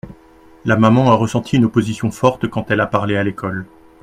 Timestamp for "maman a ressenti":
0.77-1.57